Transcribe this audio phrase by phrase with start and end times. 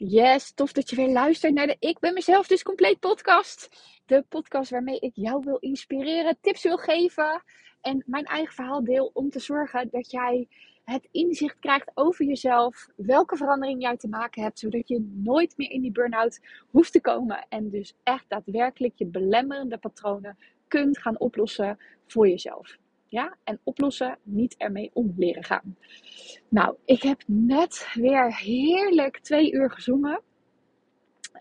[0.00, 3.68] Yes, tof dat je weer luistert naar de Ik ben mezelf dus compleet podcast.
[4.06, 7.42] De podcast waarmee ik jou wil inspireren, tips wil geven
[7.80, 10.48] en mijn eigen verhaal deel om te zorgen dat jij
[10.84, 15.70] het inzicht krijgt over jezelf, welke verandering jij te maken hebt, zodat je nooit meer
[15.70, 16.40] in die burn-out
[16.70, 20.38] hoeft te komen en dus echt daadwerkelijk je belemmerende patronen
[20.68, 22.78] kunt gaan oplossen voor jezelf.
[23.08, 25.76] Ja, en oplossen, niet ermee om leren gaan.
[26.48, 30.20] Nou, ik heb net weer heerlijk twee uur gezongen.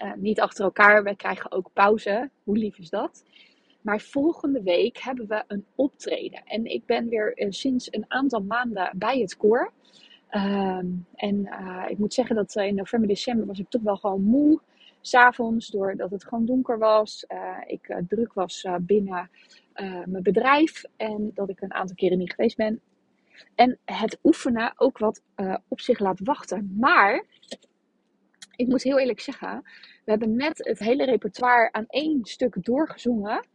[0.03, 2.29] Uh, niet achter elkaar, wij krijgen ook pauze.
[2.43, 3.23] Hoe lief is dat?
[3.81, 6.43] Maar volgende week hebben we een optreden.
[6.45, 9.71] En ik ben weer uh, sinds een aantal maanden bij het koor.
[10.31, 10.77] Uh,
[11.15, 14.61] en uh, ik moet zeggen dat in november, december was ik toch wel gewoon moe.
[15.01, 17.25] S'avonds, doordat het gewoon donker was.
[17.67, 19.29] ik druk was binnen
[20.05, 20.83] mijn bedrijf.
[20.95, 22.81] En dat ik een aantal keren niet geweest ben.
[23.55, 26.75] En het oefenen ook wat uh, op zich laat wachten.
[26.79, 27.25] Maar
[28.55, 29.61] ik moet heel eerlijk zeggen,
[30.05, 33.45] we hebben net het hele repertoire aan één stuk doorgezongen.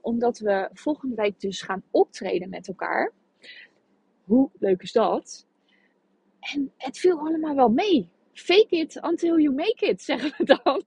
[0.00, 3.12] Omdat we volgende week dus gaan optreden met elkaar.
[4.24, 5.46] Hoe leuk is dat?
[6.40, 8.08] En het viel allemaal wel mee.
[8.32, 10.82] Fake it until you make it, zeggen we dan.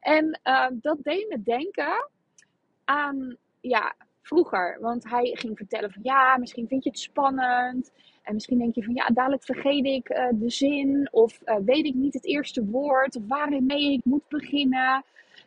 [0.00, 2.10] En uh, dat deed me denken
[2.84, 4.78] aan ja, vroeger.
[4.80, 7.92] Want hij ging vertellen van ja, misschien vind je het spannend.
[8.22, 11.08] En misschien denk je van ja, dadelijk vergeet ik uh, de zin.
[11.10, 13.16] Of uh, weet ik niet het eerste woord.
[13.16, 15.04] Of waarmee ik moet beginnen.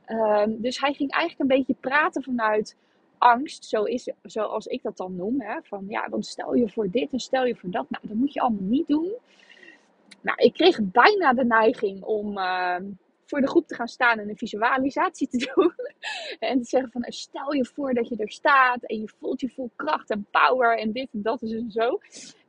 [0.08, 2.78] Uh, dus hij ging eigenlijk een beetje praten vanuit
[3.18, 3.66] angst.
[3.66, 5.42] Zo is, zoals ik dat dan noem.
[5.42, 5.60] Hè?
[5.64, 7.90] Van ja, dan stel je voor dit en stel je voor dat.
[7.90, 9.12] Nou, dat moet je allemaal niet doen.
[10.22, 12.86] Nou, ik kreeg bijna de neiging om ehm,
[13.26, 15.74] voor de groep te gaan staan en een visualisatie te doen.
[16.40, 19.50] en te zeggen van stel je voor dat je er staat en je voelt je
[19.50, 22.00] vol kracht en power en dit en dat is en zo.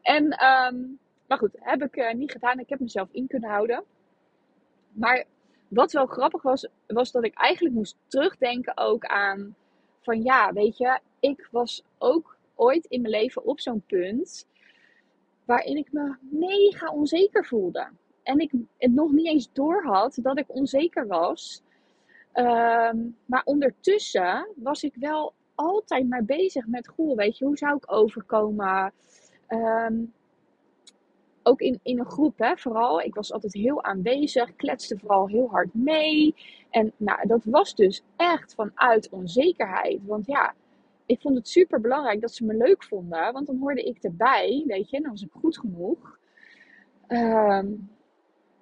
[0.03, 2.59] En, um, maar goed, heb ik uh, niet gedaan.
[2.59, 3.85] Ik heb mezelf in kunnen houden.
[4.93, 5.25] Maar
[5.69, 9.55] wat wel grappig was, was dat ik eigenlijk moest terugdenken ook aan
[10.01, 14.47] van ja, weet je, ik was ook ooit in mijn leven op zo'n punt
[15.45, 17.89] waarin ik me mega onzeker voelde
[18.25, 21.63] en ik het nog niet eens door had dat ik onzeker was.
[22.35, 27.77] Um, maar ondertussen was ik wel altijd maar bezig met, goh, weet je, hoe zou
[27.77, 28.93] ik overkomen?
[29.49, 30.13] Um,
[31.43, 33.01] ook in, in een groep, hè, vooral.
[33.01, 36.35] Ik was altijd heel aanwezig, kletste vooral heel hard mee.
[36.71, 40.01] En nou, dat was dus echt vanuit onzekerheid.
[40.07, 40.55] Want ja,
[41.07, 43.33] ik vond het super belangrijk dat ze me leuk vonden.
[43.33, 46.19] Want dan hoorde ik erbij, weet je, dan was ik goed genoeg.
[47.09, 47.91] Um,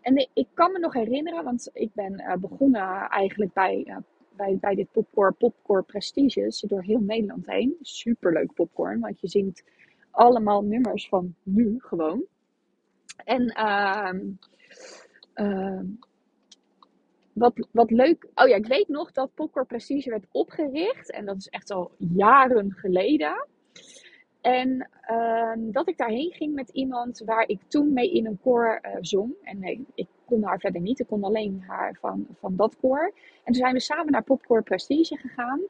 [0.02, 3.96] en ik kan me nog herinneren, want ik ben uh, begonnen eigenlijk bij, uh,
[4.36, 7.76] bij, bij dit popcorn, popcorn Prestiges door heel Nederland heen.
[7.80, 9.64] Superleuk popcorn, want je zingt
[10.10, 12.24] allemaal nummers van nu gewoon.
[13.24, 13.42] En
[15.34, 15.80] uh,
[17.32, 18.26] wat, wat leuk.
[18.34, 21.10] Oh ja, ik weet nog dat Popcorn Prestige werd opgericht.
[21.10, 23.46] En dat is echt al jaren geleden.
[24.42, 28.80] En uh, dat ik daarheen ging met iemand waar ik toen mee in een koor
[28.82, 29.34] uh, zong.
[29.42, 31.00] En nee, ik kon haar verder niet.
[31.00, 33.12] Ik kon alleen haar van, van dat koor.
[33.14, 35.60] En toen zijn we samen naar Popcore Prestige gegaan.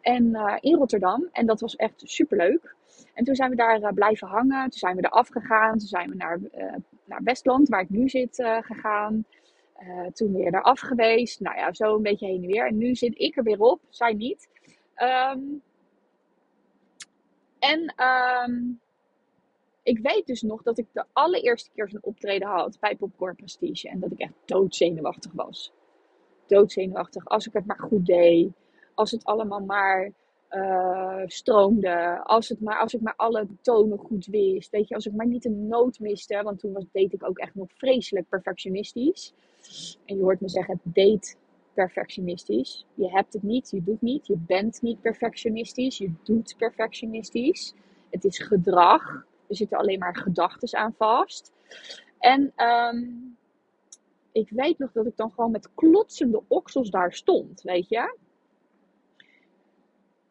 [0.00, 1.28] En uh, in Rotterdam.
[1.32, 2.74] En dat was echt super leuk.
[3.14, 4.70] En toen zijn we daar blijven hangen.
[4.70, 5.78] Toen zijn we er afgegaan.
[5.78, 6.40] Toen zijn we naar,
[7.04, 9.24] naar Westland, waar ik nu zit, gegaan.
[10.12, 11.40] toen weer eraf geweest.
[11.40, 12.66] Nou ja, zo een beetje heen en weer.
[12.66, 13.80] En nu zit ik er weer op.
[13.88, 14.48] Zij niet.
[15.34, 15.62] Um,
[17.70, 18.80] en um,
[19.86, 23.88] ik weet dus nog dat ik de allereerste keer zo'n optreden had bij Popcorn Prestige.
[23.88, 25.72] En dat ik echt doodzenuwachtig was.
[26.46, 27.24] Doodzenuwachtig.
[27.24, 28.52] Als ik het maar goed deed.
[28.94, 30.12] Als het allemaal maar
[30.50, 32.20] uh, stroomde.
[32.22, 34.70] Als, het maar, als ik maar alle tonen goed wist.
[34.70, 36.42] Weet je, als ik maar niet een noot miste.
[36.42, 39.34] Want toen was, deed ik ook echt nog vreselijk perfectionistisch.
[40.04, 41.34] En je hoort me zeggen, date
[41.76, 42.86] perfectionistisch.
[42.94, 44.26] Je hebt het niet, je doet niet.
[44.26, 47.74] Je bent niet perfectionistisch, je doet perfectionistisch.
[48.10, 49.26] Het is gedrag.
[49.48, 51.52] Er zitten alleen maar gedachten aan vast.
[52.18, 53.36] En um,
[54.32, 58.18] ik weet nog dat ik dan gewoon met klotsende oksels daar stond, weet je.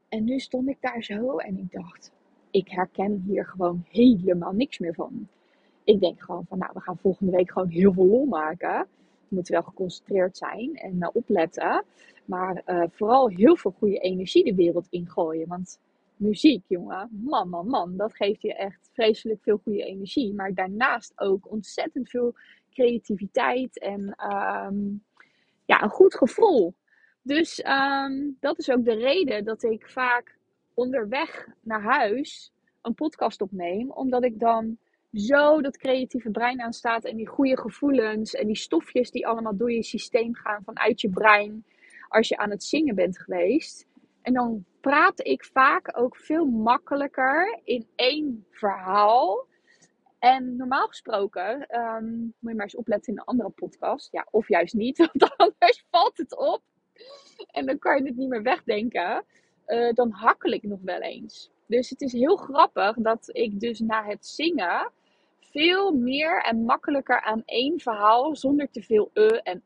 [0.10, 2.12] En nu stond ik daar zo en ik dacht,
[2.52, 5.28] ik herken hier gewoon helemaal niks meer van.
[5.84, 8.88] Ik denk gewoon van, nou, we gaan volgende week gewoon heel veel lol maken
[9.30, 11.84] moet wel geconcentreerd zijn en uh, opletten.
[12.26, 15.48] Maar uh, vooral heel veel goede energie de wereld ingooien.
[15.48, 15.80] Want
[16.16, 20.34] muziek, jongen, man, man, man, dat geeft je echt vreselijk veel goede energie.
[20.34, 22.36] Maar daarnaast ook ontzettend veel
[22.72, 24.02] creativiteit en
[24.32, 25.04] um,
[25.66, 26.74] ja, een goed gevoel.
[27.22, 30.38] Dus um, dat is ook de reden dat ik vaak
[30.74, 32.52] onderweg naar huis
[32.82, 33.92] een podcast opneem.
[33.92, 34.78] Omdat ik dan
[35.16, 39.58] zo dat creatieve brein aan staat en die goede gevoelens en die stofjes die allemaal
[39.58, 41.66] door je systeem gaan vanuit je brein
[42.10, 43.88] als je aan het zingen bent geweest.
[44.22, 49.48] En dan praat ik vaak ook veel makkelijker in één verhaal.
[50.20, 54.12] En normaal gesproken, ehm, moet je maar eens opletten in een andere podcast.
[54.12, 56.62] Ja, of juist niet, want anders valt het op.
[57.52, 59.26] En dan kan je het niet meer wegdenken.
[59.68, 61.52] Uh, dan hakkel ik nog wel eens.
[61.68, 64.92] Dus het is heel grappig dat ik dus na het zingen
[65.56, 69.62] veel meer en makkelijker aan één verhaal zonder te veel uh en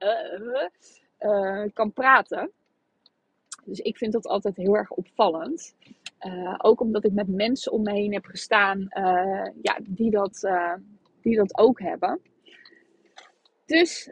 [1.20, 2.52] uh, kan praten.
[3.66, 5.76] Dus ik vind dat altijd heel erg opvallend.
[6.58, 8.88] Ook omdat ik met mensen om me heen heb gestaan
[9.62, 10.50] ja, die, dat,
[11.22, 12.22] die dat ook hebben.
[13.66, 14.12] Dus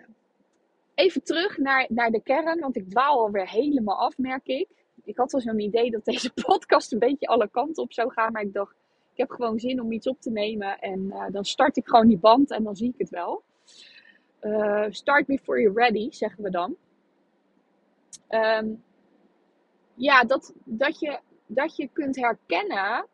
[0.96, 4.68] even terug naar, naar de kern, want ik dwaal alweer helemaal af, merk ik.
[5.04, 8.32] Ik had al zo'n idee dat deze podcast een beetje alle kanten op zou gaan,
[8.32, 8.76] maar ik dacht,
[9.18, 12.18] ik heb gewoon zin om iets op te nemen en dan start ik gewoon die
[12.18, 13.44] band en dan zie ik het wel.
[14.90, 16.76] start before you're ready, zeggen we dan.
[18.30, 18.84] Um,
[19.94, 23.06] ja, dat, dat, je, dat je kunt herkennen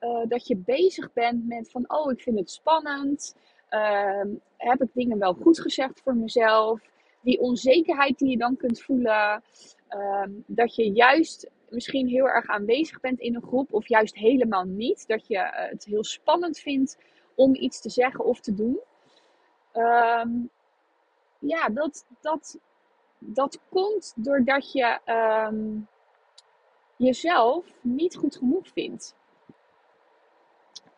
[0.00, 3.36] uh, dat je bezig bent met van, oh, ik vind het spannend.
[3.70, 4.24] Uh,
[4.56, 6.80] heb ik dingen wel goed gezegd voor mezelf?
[7.20, 9.42] Die onzekerheid die je dan kunt voelen.
[9.90, 14.64] Uh, dat je juist misschien heel erg aanwezig bent in een groep, of juist helemaal
[14.64, 15.06] niet.
[15.06, 16.98] Dat je eh, het heel spannend vindt
[17.34, 18.80] om iets te zeggen of te doen.
[19.72, 20.30] Ehm,
[21.38, 22.58] ja, dat, dat,
[23.18, 25.78] dat komt doordat je ehm,
[26.96, 29.16] jezelf niet goed genoeg vindt.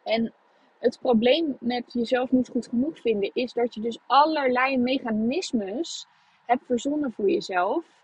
[0.05, 0.33] En
[0.79, 6.07] het probleem met jezelf niet goed genoeg vinden is dat je dus allerlei mechanismes
[6.47, 7.98] hebt verzonnen voor jezelf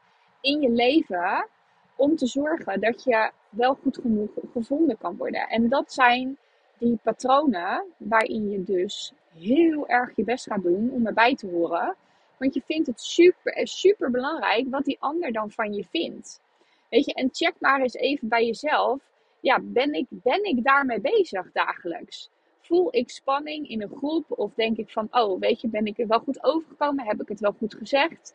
[0.44, 1.48] in je leven
[1.96, 5.48] om te zorgen dat je wel goed genoeg gevonden kan worden.
[5.48, 6.38] En dat zijn
[6.78, 11.94] die patronen waarin je dus heel erg je best gaat doen om erbij te horen.
[12.38, 16.40] Want je vindt het super, super belangrijk wat die ander dan van je vindt.
[16.90, 19.00] Weet je, en check maar eens even bij jezelf.
[19.40, 22.30] Ja, ben ik, ben ik daarmee bezig dagelijks?
[22.60, 24.24] Voel ik spanning in een groep?
[24.28, 27.06] Of denk ik van, oh, weet je, ben ik er wel goed overgekomen?
[27.06, 28.34] Heb ik het wel goed gezegd?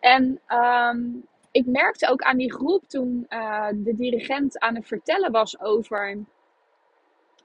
[0.00, 5.32] En um, ik merkte ook aan die groep toen uh, de dirigent aan het vertellen
[5.32, 6.18] was over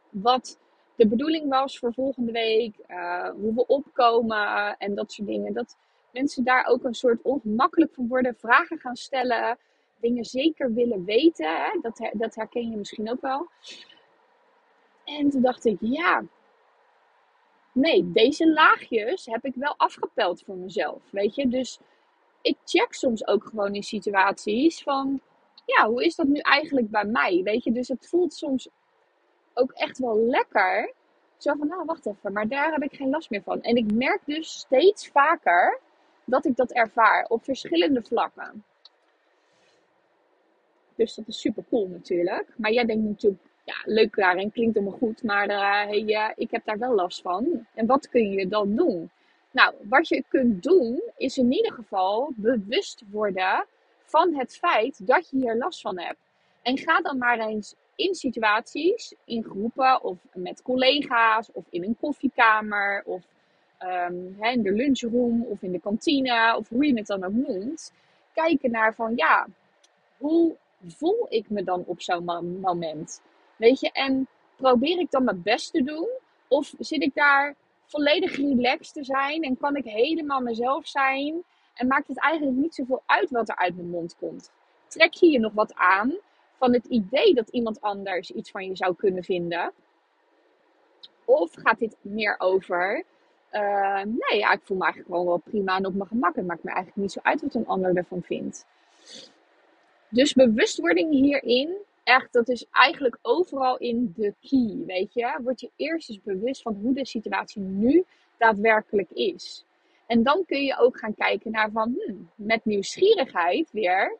[0.10, 0.58] wat
[0.96, 5.54] de bedoeling was voor volgende week, uh, hoe we opkomen en dat soort dingen.
[5.54, 5.78] Dat
[6.12, 9.58] mensen daar ook een soort ongemakkelijk van worden, vragen gaan stellen
[10.00, 11.48] dingen zeker willen weten.
[11.48, 11.80] Hè?
[11.82, 13.48] Dat, dat herken je misschien ook wel.
[15.04, 16.24] En toen dacht ik, ja,
[17.72, 21.02] nee, deze laagjes heb ik wel afgepeld voor mezelf.
[21.10, 21.80] Weet je, dus
[22.44, 25.22] ik check soms ook gewoon in situaties van,
[25.66, 27.42] ja, hoe is dat nu eigenlijk bij mij?
[27.44, 28.70] Weet je, dus het voelt soms
[29.54, 30.94] ook echt wel lekker.
[31.38, 33.62] Zo van, nou, wacht even, maar daar heb ik geen last meer van.
[33.62, 35.80] En ik merk dus steeds vaker
[36.26, 38.64] dat ik dat ervaar op verschillende vlakken.
[40.96, 42.54] Dus dat is super cool natuurlijk.
[42.58, 45.24] Maar jij denkt natuurlijk, ja, leuk en klinkt allemaal goed.
[45.24, 47.68] Maar uh, hey, ik heb daar wel last van.
[47.74, 49.12] En wat kun je dan doen?
[49.54, 53.66] Nou, wat je kunt doen, is in ieder geval bewust worden
[54.04, 56.20] van het feit dat je hier last van hebt.
[56.62, 61.98] En ga dan maar eens in situaties, in groepen of met collega's of in een
[62.00, 63.24] koffiekamer of
[63.84, 67.94] um, in de lunchroom of in de kantine of hoe je het dan ook noemt.
[68.34, 69.48] Kijken naar van ja,
[70.18, 70.56] hoe
[70.88, 73.22] voel ik me dan op zo'n moment?
[73.56, 76.10] Weet je, en probeer ik dan mijn best te doen?
[76.48, 81.44] Of zit ik daar volledig relaxed te zijn en kan ik helemaal mezelf zijn?
[81.74, 84.52] En maakt het eigenlijk niet zoveel uit wat er uit mijn mond komt?
[84.88, 86.14] Trek je je nog wat aan
[86.58, 89.72] van het idee dat iemand anders iets van je zou kunnen vinden?
[91.26, 93.04] Of gaat dit meer over,
[93.52, 96.36] uh, nee ja, ik voel me eigenlijk gewoon wel prima en op mijn gemak.
[96.36, 98.66] Het maakt me eigenlijk niet zo uit wat een ander ervan vindt.
[100.10, 105.40] Dus bewustwording hierin, echt, dat is eigenlijk overal in de key, weet je.
[105.44, 108.06] Word je eerst eens bewust van hoe de situatie nu
[108.38, 109.66] daadwerkelijk is.
[110.08, 114.18] En dan kun je ook gaan kijken naar van, hmm, met nieuwsgierigheid weer,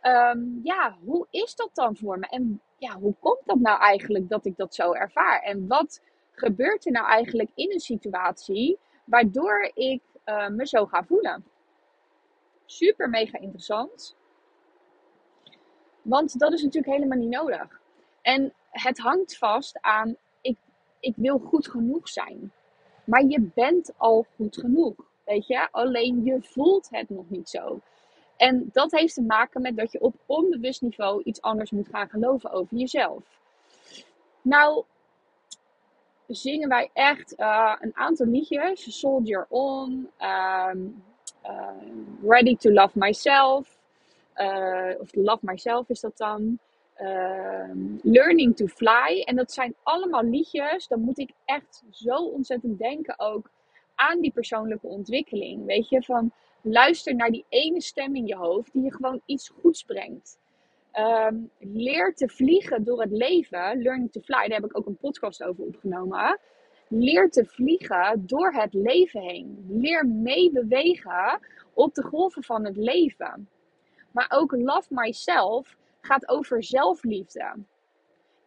[0.00, 2.26] ehm, ja, hoe is dat dan voor me?
[2.26, 5.42] En ja, hoe komt dat nou eigenlijk dat ik dat zo ervaar?
[5.42, 11.04] En wat gebeurt er nou eigenlijk in een situatie waardoor ik uh, me zo ga
[11.04, 11.44] voelen?
[12.64, 14.16] Super mega interessant.
[16.06, 17.80] Want dat is natuurlijk helemaal niet nodig.
[18.22, 20.56] En het hangt vast aan, ik,
[21.00, 22.52] ik wil goed genoeg zijn.
[23.04, 24.94] Maar je bent al goed genoeg.
[25.24, 27.80] Weet je, alleen je voelt het nog niet zo.
[28.36, 32.08] En dat heeft te maken met dat je op onbewust niveau iets anders moet gaan
[32.08, 33.22] geloven over jezelf.
[34.42, 34.84] Nou,
[36.26, 38.98] zingen wij echt uh, een aantal liedjes.
[38.98, 41.04] Soldier On, um,
[41.44, 41.68] uh,
[42.22, 43.75] Ready to Love Myself.
[44.36, 46.58] Uh, of Love Myself is dat dan.
[48.02, 49.22] Learning to Fly.
[49.24, 50.88] En dat zijn allemaal liedjes.
[50.88, 53.50] Dan moet ik echt zo ontzettend denken ook
[53.94, 55.64] aan die persoonlijke ontwikkeling.
[55.64, 59.48] Weet je, van luister naar die ene stem in je hoofd die je gewoon iets
[59.48, 60.38] goeds brengt.
[60.98, 63.82] Um, leer te vliegen door het leven.
[63.82, 66.38] Learning to fly, daar heb ik ook een podcast over opgenomen.
[66.88, 69.66] Leer te vliegen door het leven heen.
[69.68, 71.40] Leer meebewegen
[71.74, 73.48] op de golven van het leven.
[74.16, 77.54] Maar ook Love Myself gaat over zelfliefde.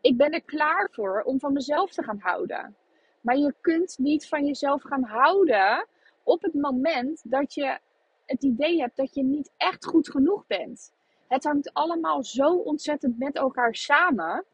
[0.01, 2.75] Ik ben er klaar voor om van mezelf te gaan houden.
[3.21, 5.87] Maar je kunt niet van jezelf gaan houden
[6.23, 7.79] op het moment dat je
[8.25, 10.93] het idee hebt dat je niet echt goed genoeg bent.
[11.27, 14.45] Het hangt allemaal zo ontzettend met elkaar samen.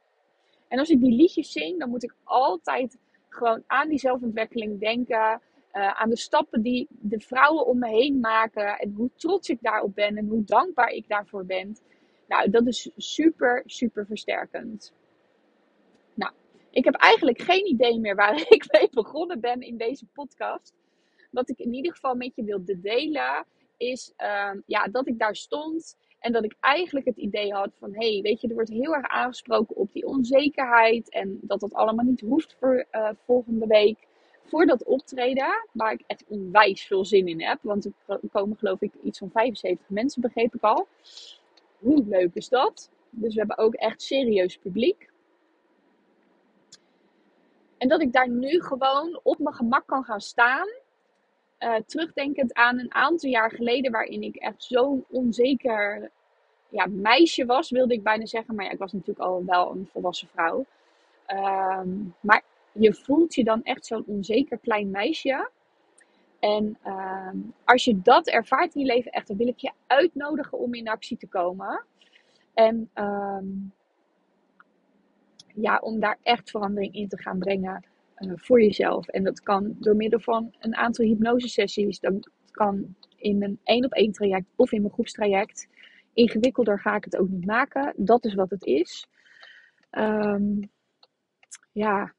[0.67, 2.97] En als ik die liedjes zing, dan moet ik altijd
[3.29, 5.41] gewoon aan die zelfontwikkeling denken.
[5.75, 8.77] Uh, aan de stappen die de vrouwen om me heen maken.
[8.77, 11.77] En hoe trots ik daarop ben en hoe dankbaar ik daarvoor ben.
[12.27, 14.93] Nou, dat is super, super versterkend.
[16.13, 16.31] Nou,
[16.69, 20.73] ik heb eigenlijk geen idee meer waar ik mee begonnen ben in deze podcast.
[21.31, 23.45] Wat ik in ieder geval met je wilde delen,
[23.77, 25.97] is uh, ja, dat ik daar stond.
[26.19, 28.95] En dat ik eigenlijk het idee had van, hé, hey, weet je, er wordt heel
[28.95, 31.09] erg aangesproken op die onzekerheid.
[31.09, 34.04] En dat dat allemaal niet hoeft voor uh, volgende week.
[34.45, 37.59] Voor dat optreden, waar ik echt onwijs veel zin in heb.
[37.61, 40.87] Want er komen geloof ik iets van 75 mensen, begreep ik al.
[41.79, 42.89] Hoe leuk is dat?
[43.09, 45.09] Dus we hebben ook echt serieus publiek.
[47.77, 50.67] En dat ik daar nu gewoon op mijn gemak kan gaan staan.
[51.59, 56.11] Uh, terugdenkend aan een aantal jaar geleden, waarin ik echt zo'n onzeker
[56.69, 58.55] ja, meisje was, wilde ik bijna zeggen.
[58.55, 60.65] Maar ja, ik was natuurlijk al wel een volwassen vrouw.
[61.27, 62.43] Um, maar
[62.79, 65.49] je voelt je dan echt zo'n onzeker klein meisje.
[66.39, 67.29] En uh,
[67.63, 70.87] als je dat ervaart in je leven, echt, dan wil ik je uitnodigen om in
[70.87, 71.85] actie te komen.
[72.53, 73.73] En um,
[75.55, 77.85] ja, om daar echt verandering in te gaan brengen
[78.17, 79.07] uh, voor jezelf.
[79.07, 81.99] En dat kan door middel van een aantal hypnosesessies.
[81.99, 85.67] Dat kan in een één op één traject of in mijn groepstraject.
[86.13, 87.93] Ingewikkelder ga ik het ook niet maken.
[87.97, 89.07] Dat is wat het is.
[89.91, 90.69] Um,
[91.71, 92.13] ja.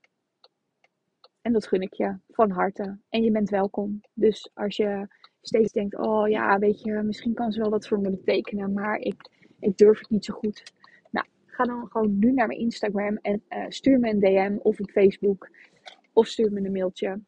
[1.46, 2.98] En dat gun ik je van harte.
[3.08, 4.00] En je bent welkom.
[4.14, 5.06] Dus als je
[5.40, 8.98] steeds denkt: oh ja, weet je, misschien kan ze wel wat voor me betekenen, maar
[8.98, 10.62] ik, ik durf het niet zo goed.
[11.10, 14.80] Nou, ga dan gewoon nu naar mijn Instagram en uh, stuur me een DM of
[14.80, 15.50] op Facebook.
[16.12, 17.20] Of stuur me een mailtje.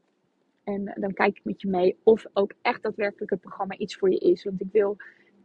[0.65, 4.11] En dan kijk ik met je mee of ook echt daadwerkelijk het programma iets voor
[4.11, 4.45] je is.
[4.45, 4.97] Want ik wil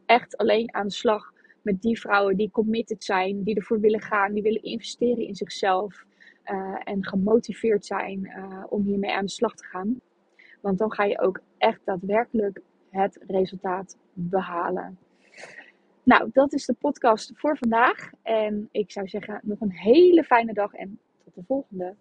[0.06, 4.34] echt alleen aan de slag met die vrouwen die committed zijn, die ervoor willen gaan,
[4.34, 6.06] die willen investeren in zichzelf
[6.46, 10.02] uh, en gemotiveerd zijn uh, om hiermee aan de slag te gaan.
[10.62, 14.98] Want dan ga je ook echt daadwerkelijk het resultaat behalen.
[16.04, 18.12] Nou, dat is de podcast voor vandaag.
[18.22, 21.96] En ik zou zeggen, nog een hele fijne dag en tot de volgende.